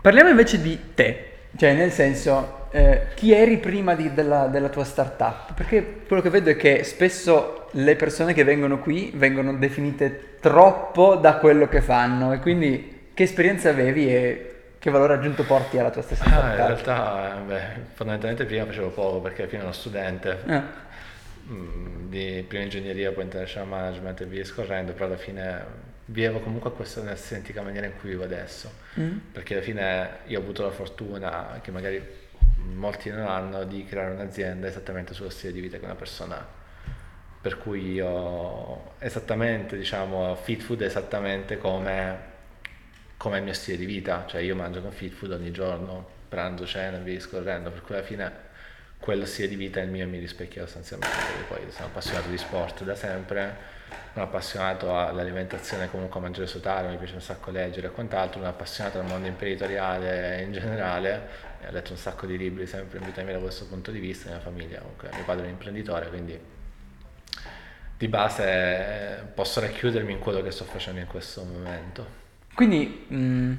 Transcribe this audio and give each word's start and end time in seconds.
Parliamo 0.00 0.30
invece 0.30 0.62
di 0.62 0.94
te, 0.94 1.32
cioè 1.56 1.74
nel 1.74 1.90
senso, 1.90 2.68
eh, 2.70 3.08
chi 3.14 3.34
eri 3.34 3.58
prima 3.58 3.94
di, 3.94 4.14
della, 4.14 4.46
della, 4.46 4.70
tua 4.70 4.84
startup? 4.84 5.52
Perché 5.52 6.02
quello 6.06 6.22
che 6.22 6.30
vedo 6.30 6.48
è 6.48 6.56
che 6.56 6.84
spesso 6.84 7.68
le 7.72 7.96
persone 7.96 8.32
che 8.32 8.42
vengono 8.42 8.78
qui 8.78 9.12
vengono 9.14 9.52
definite 9.54 10.36
troppo 10.40 11.16
da 11.16 11.36
quello 11.36 11.68
che 11.68 11.82
fanno 11.82 12.32
e 12.32 12.38
quindi 12.38 13.08
che 13.12 13.24
esperienza 13.24 13.68
avevi 13.68 14.08
e 14.08 14.54
che 14.78 14.90
valore 14.90 15.12
aggiunto 15.12 15.44
porti 15.44 15.78
alla 15.78 15.90
tua 15.90 16.00
stessa 16.00 16.24
startup? 16.24 16.44
Ah, 16.44 16.50
in 16.50 16.66
realtà, 16.66 17.42
beh, 17.46 17.62
fondamentalmente 17.92 18.46
prima 18.46 18.64
facevo 18.64 18.88
poco 18.88 19.20
perché 19.20 19.44
prima 19.44 19.64
ero 19.64 19.72
studente. 19.72 20.38
Eh. 20.46 20.62
Mm, 21.50 22.08
di 22.08 22.44
prima 22.48 22.62
ingegneria, 22.62 23.12
poi 23.12 23.24
international 23.24 23.68
management 23.68 24.20
e 24.22 24.24
via 24.24 24.44
scorrendo, 24.46 24.92
però 24.92 25.06
alla 25.06 25.18
fine 25.18 25.64
vivo 26.10 26.40
comunque 26.40 26.72
questa 26.72 27.02
nell'estetica 27.02 27.62
maniera 27.62 27.86
in 27.86 27.92
cui 27.98 28.10
vivo 28.10 28.24
adesso, 28.24 28.70
mm. 28.98 29.18
perché 29.32 29.54
alla 29.54 29.62
fine 29.62 30.18
io 30.26 30.38
ho 30.38 30.42
avuto 30.42 30.62
la 30.62 30.70
fortuna, 30.70 31.60
che 31.62 31.70
magari 31.70 32.02
molti 32.74 33.10
non 33.10 33.26
hanno, 33.26 33.64
di 33.64 33.84
creare 33.84 34.14
un'azienda 34.14 34.66
esattamente 34.66 35.14
sullo 35.14 35.30
stile 35.30 35.52
di 35.52 35.60
vita 35.60 35.78
che 35.78 35.84
una 35.84 35.94
persona 35.94 36.36
ha. 36.36 36.58
Per 37.40 37.56
cui 37.58 37.92
io 37.92 38.98
esattamente, 38.98 39.76
diciamo, 39.76 40.34
fit 40.34 40.60
food 40.60 40.82
è 40.82 40.86
esattamente 40.86 41.56
come, 41.56 42.18
come 43.16 43.38
il 43.38 43.44
mio 43.44 43.54
stile 43.54 43.78
di 43.78 43.86
vita, 43.86 44.24
cioè 44.26 44.42
io 44.42 44.54
mangio 44.54 44.82
con 44.82 44.90
fit 44.90 45.12
food 45.14 45.32
ogni 45.32 45.50
giorno, 45.50 46.06
pranzo, 46.28 46.66
cena 46.66 46.98
via 46.98 47.14
discorrendo, 47.14 47.70
per 47.70 47.82
cui 47.82 47.94
alla 47.94 48.04
fine 48.04 48.32
quello 49.00 49.24
stile 49.24 49.48
di 49.48 49.56
vita 49.56 49.80
il 49.80 49.88
mio 49.88 50.06
mi 50.06 50.18
rispecchia 50.18 50.62
sostanzialmente, 50.62 51.16
poi 51.48 51.60
sono 51.70 51.86
appassionato 51.86 52.28
di 52.28 52.36
sport 52.36 52.84
da 52.84 52.94
sempre, 52.94 53.56
sono 54.12 54.26
appassionato 54.26 54.96
all'alimentazione 54.96 55.90
comunque 55.90 56.20
a 56.20 56.22
mangiare 56.22 56.46
salutare, 56.46 56.88
mi 56.88 56.96
piace 56.98 57.14
un 57.14 57.22
sacco 57.22 57.50
leggere 57.50 57.86
e 57.86 57.90
quant'altro, 57.90 58.40
sono 58.40 58.50
appassionato 58.50 58.98
al 58.98 59.06
mondo 59.06 59.26
imprenditoriale 59.26 60.42
in 60.42 60.52
generale, 60.52 61.28
ho 61.66 61.70
letto 61.70 61.92
un 61.92 61.98
sacco 61.98 62.26
di 62.26 62.36
libri 62.36 62.66
sempre 62.66 62.98
in 62.98 63.04
vita 63.06 63.22
mia 63.22 63.32
da 63.32 63.38
questo 63.40 63.66
punto 63.66 63.90
di 63.90 63.98
vista, 63.98 64.28
mia 64.28 64.38
famiglia 64.38 64.80
comunque, 64.80 65.08
mio 65.14 65.24
padre 65.24 65.44
è 65.44 65.46
un 65.46 65.52
imprenditore, 65.52 66.08
quindi 66.08 66.38
di 67.96 68.08
base 68.08 69.30
posso 69.34 69.60
racchiudermi 69.60 70.12
in 70.12 70.18
quello 70.18 70.42
che 70.42 70.50
sto 70.50 70.64
facendo 70.64 71.00
in 71.00 71.06
questo 71.06 71.42
momento. 71.42 72.18
Quindi 72.54 73.06
mh, 73.08 73.52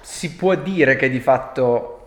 si 0.00 0.34
può 0.36 0.54
dire 0.54 0.96
che 0.96 1.10
di 1.10 1.20
fatto 1.20 1.99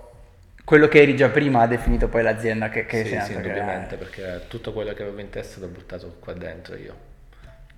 quello 0.64 0.88
che 0.88 1.02
eri 1.02 1.16
già 1.16 1.30
prima 1.30 1.61
ha 1.61 1.67
definito 1.67 2.08
poi 2.08 2.23
l'azienda 2.23 2.69
che, 2.69 2.86
che 2.86 3.03
sì, 3.03 3.09
sei 3.09 3.22
sì, 3.22 3.33
indubbiamente, 3.33 3.95
perché 3.95 4.42
tutto 4.47 4.72
quello 4.73 4.94
che 4.94 5.02
avevo 5.02 5.20
in 5.20 5.30
testa 5.30 5.59
l'ho 5.59 5.67
buttato 5.67 6.16
qua 6.20 6.33
dentro 6.33 6.75
io 6.75 7.11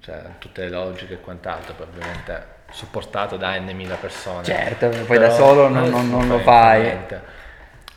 cioè 0.06 0.22
tutte 0.38 0.62
le 0.62 0.70
logiche 0.70 1.16
e 1.16 1.20
quant'altro, 1.20 1.74
probabilmente 1.74 2.54
supportato 2.70 3.38
da 3.38 3.58
n 3.58 3.72
mila 3.74 3.96
persone. 3.96 4.44
Certo, 4.44 4.90
poi 5.08 5.18
da 5.18 5.32
solo 5.32 5.68
non, 5.68 5.90
non, 5.90 6.10
non 6.10 6.28
lo 6.28 6.38
fai. 6.40 6.82
Niente. 6.82 7.22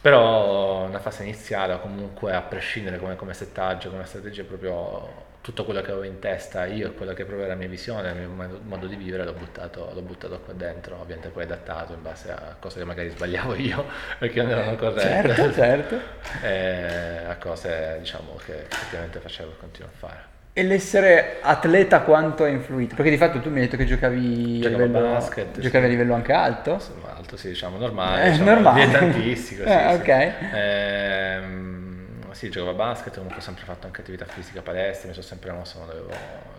Però 0.09 0.85
una 0.87 1.01
fase 1.01 1.23
iniziale, 1.23 1.79
comunque 1.81 2.33
a 2.33 2.41
prescindere 2.41 2.99
come, 2.99 3.15
come 3.15 3.35
settaggio, 3.35 3.91
come 3.91 4.07
strategia, 4.07 4.43
proprio 4.43 5.27
tutto 5.43 5.67
quello 5.67 5.83
che 5.83 5.91
avevo 5.91 6.07
in 6.07 6.19
testa 6.19 6.65
io 6.65 6.87
e 6.87 6.93
quello 6.95 7.13
che 7.13 7.25
proprio 7.25 7.45
era 7.45 7.53
la 7.53 7.59
mia 7.59 7.69
visione, 7.69 8.11
il 8.13 8.27
mio 8.27 8.61
modo 8.63 8.87
di 8.87 8.97
vivere 8.97 9.25
l'ho 9.25 9.35
buttato, 9.35 9.91
l'ho 9.93 10.01
buttato 10.01 10.41
qua 10.41 10.55
dentro, 10.55 10.99
ovviamente 10.99 11.29
poi 11.29 11.43
adattato 11.43 11.93
in 11.93 12.01
base 12.01 12.31
a 12.31 12.57
cose 12.59 12.79
che 12.79 12.87
magari 12.87 13.11
sbagliavo 13.11 13.55
io 13.61 13.85
perché 14.19 14.41
non 14.41 14.53
erano 14.53 14.77
corrette. 14.77 15.35
Certo, 15.35 15.53
certo. 15.53 16.01
e 16.43 17.25
a 17.27 17.37
cose 17.37 17.97
diciamo 17.99 18.35
che 18.47 18.63
effettivamente 18.63 19.19
facevo 19.21 19.51
e 19.51 19.57
continuo 19.59 19.91
a 19.93 19.97
fare. 19.97 20.38
E 20.59 20.65
l'essere 20.65 21.37
atleta 21.41 22.01
quanto 22.01 22.43
ha 22.43 22.49
influito? 22.49 22.97
Perché 22.97 23.11
di 23.13 23.17
fatto 23.17 23.39
tu 23.39 23.49
mi 23.49 23.61
hai 23.61 23.67
detto 23.67 23.77
che 23.77 23.85
giocavi 23.85 24.61
a 24.65 24.69
livello, 24.71 24.99
basket, 24.99 25.57
giocavi 25.61 25.85
sì. 25.85 25.85
a 25.85 25.87
livello 25.87 26.15
anche 26.15 26.33
alto? 26.33 26.83
alto, 27.15 27.37
sì, 27.37 27.51
diciamo 27.51 27.79
normale, 27.79 28.25
eh, 28.25 28.31
diciamo, 28.33 28.51
normale. 28.51 28.85
dilettantistico, 28.85 29.63
sì, 29.69 29.69
eh, 29.69 29.89
sì. 29.89 30.01
ok. 30.01 30.33
Ehm, 30.55 32.33
sì, 32.33 32.51
giocavo 32.51 32.73
a 32.73 32.75
basket, 32.75 33.15
comunque 33.15 33.39
ho 33.39 33.41
sempre 33.41 33.65
fatto 33.67 33.87
anche 33.87 34.01
attività 34.01 34.25
fisica, 34.25 34.61
palestra, 34.61 35.07
mi 35.07 35.15
sono 35.15 35.27
sempre 35.27 35.53
mosso 35.53 35.77
quando 35.77 35.93
avevo 35.93 36.11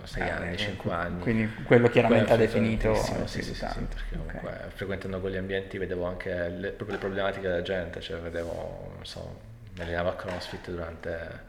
6 0.04 0.22
ah, 0.22 0.36
anni, 0.38 0.56
5 0.56 0.94
anni. 0.94 1.20
Quindi 1.20 1.54
quello 1.66 1.90
chiaramente 1.90 2.28
quello 2.28 2.42
ha 2.42 2.46
definito 2.46 2.96
sì, 2.96 3.14
sì, 3.26 3.42
sì, 3.42 3.54
sì, 3.54 3.66
perché 3.66 4.16
comunque 4.16 4.50
okay. 4.50 4.70
frequentando 4.76 5.20
quegli 5.20 5.36
ambienti 5.36 5.78
vedevo 5.78 6.06
anche 6.06 6.48
le, 6.48 6.70
proprio 6.70 6.96
le 6.96 7.02
problematiche 7.02 7.50
della 7.50 7.64
gente, 7.64 8.00
cioè 8.00 8.18
vedevo, 8.20 8.94
non 8.96 9.06
so, 9.06 9.40
mi 9.76 9.84
allenavo 9.84 10.08
a 10.08 10.16
CrossFit 10.16 10.70
durante 10.70 11.48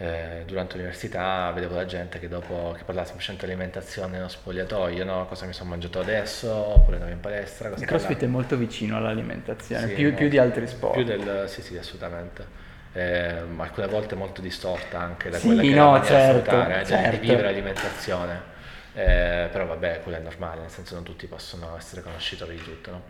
eh, 0.00 0.44
durante 0.46 0.76
l'università 0.76 1.50
vedevo 1.52 1.74
la 1.74 1.84
gente 1.84 2.20
che 2.20 2.28
dopo 2.28 2.72
che 2.76 2.84
parlava 2.84 3.04
semplicemente 3.04 3.46
di 3.46 3.52
alimentazione 3.52 4.12
nello 4.16 4.28
spogliatoio, 4.28 5.04
no? 5.04 5.26
cosa 5.26 5.44
mi 5.44 5.52
sono 5.52 5.70
mangiato 5.70 5.98
adesso, 5.98 6.52
oppure 6.52 6.96
andavo 6.96 7.12
in 7.12 7.18
palestra. 7.18 7.68
Il 7.68 7.84
crossfit 7.84 8.22
è 8.22 8.26
molto 8.26 8.56
vicino 8.56 8.96
all'alimentazione, 8.96 9.88
sì, 9.88 9.94
più, 9.94 10.04
molto, 10.04 10.18
più, 10.18 10.28
di 10.28 10.38
altri 10.38 10.68
sport. 10.68 10.94
Più 10.94 11.04
del, 11.04 11.44
sì, 11.48 11.62
sì, 11.62 11.76
assolutamente. 11.76 12.66
Eh, 12.92 13.42
alcune 13.56 13.86
volte 13.88 14.14
molto 14.14 14.40
distorta 14.40 15.00
anche 15.00 15.30
da 15.30 15.38
sì, 15.38 15.46
quella 15.46 15.62
che 15.62 15.74
no, 15.74 15.96
è 15.96 15.98
la 15.98 16.04
certo, 16.04 16.50
salutare, 16.50 16.86
certo. 16.86 17.10
di 17.10 17.18
vivere 17.18 17.42
l'alimentazione. 17.42 18.56
Eh, 18.94 19.48
però 19.50 19.66
vabbè, 19.66 20.00
quello 20.02 20.18
è 20.18 20.20
normale, 20.20 20.60
nel 20.60 20.70
senso 20.70 20.94
non 20.94 21.02
tutti 21.02 21.26
possono 21.26 21.76
essere 21.76 22.02
conoscitori 22.02 22.54
di 22.54 22.62
tutto. 22.62 22.90
No? 22.92 23.02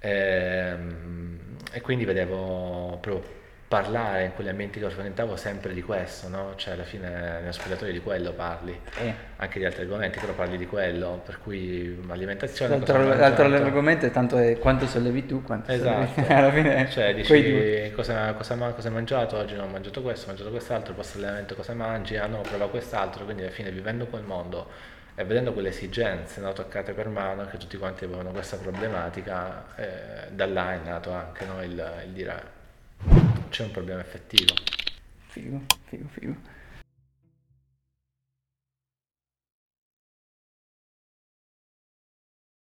Eh, 0.00 0.74
e 1.72 1.80
quindi 1.80 2.04
vedevo 2.04 2.98
proprio 3.00 3.39
parlare 3.70 4.24
in 4.24 4.34
quegli 4.34 4.48
ambienti 4.48 4.80
che 4.80 4.90
frequentavo 4.90 5.36
sempre 5.36 5.72
di 5.72 5.80
questo, 5.80 6.26
no? 6.26 6.54
Cioè 6.56 6.74
alla 6.74 6.82
fine 6.82 7.38
nello 7.38 7.52
spogliatoio 7.52 7.92
di 7.92 8.00
quello 8.00 8.32
parli, 8.32 8.76
eh. 8.98 9.14
anche 9.36 9.60
di 9.60 9.64
altri 9.64 9.82
argomenti, 9.82 10.18
però 10.18 10.32
parli 10.32 10.56
di 10.56 10.66
quello, 10.66 11.22
per 11.24 11.38
cui 11.38 11.96
alimentazione... 12.08 12.78
L'altro, 12.78 13.14
l'altro 13.14 13.44
argomento 13.44 14.06
è 14.06 14.10
tanto 14.10 14.38
è 14.38 14.58
quanto 14.58 14.88
sollevi 14.88 15.24
tu, 15.24 15.44
quanto 15.44 15.70
esatto. 15.70 16.20
alla 16.34 16.50
fine... 16.50 16.90
Cioè 16.90 17.14
dici 17.14 17.92
cosa, 17.94 18.32
cosa, 18.32 18.56
cosa, 18.56 18.88
hai 18.88 18.92
mangiato, 18.94 19.36
oggi 19.36 19.54
non 19.54 19.68
ho 19.68 19.70
mangiato 19.70 20.02
questo, 20.02 20.24
ho 20.24 20.28
mangiato 20.30 20.50
quest'altro, 20.50 20.92
post 20.92 21.14
allenamento 21.14 21.54
cosa 21.54 21.72
mangi, 21.72 22.16
ah 22.16 22.26
no, 22.26 22.40
prova 22.40 22.68
quest'altro, 22.68 23.22
quindi 23.22 23.42
alla 23.42 23.52
fine 23.52 23.70
vivendo 23.70 24.06
quel 24.06 24.24
mondo 24.24 24.68
e 25.14 25.22
vedendo 25.22 25.52
quelle 25.52 25.68
esigenze 25.68 26.40
no, 26.40 26.52
toccate 26.52 26.92
per 26.92 27.06
mano, 27.06 27.46
che 27.46 27.56
tutti 27.56 27.76
quanti 27.76 28.02
avevano 28.02 28.32
questa 28.32 28.56
problematica, 28.56 29.66
eh, 29.76 30.32
da 30.32 30.46
là 30.46 30.72
è 30.72 30.78
nato 30.84 31.12
anche 31.12 31.44
no, 31.44 31.62
il, 31.62 32.02
il 32.04 32.10
dire 32.10 32.58
c'è 33.50 33.64
un 33.64 33.70
problema 33.70 34.00
effettivo. 34.00 34.54
Figo, 35.28 35.60
figo, 35.86 36.08
figo. 36.08 36.36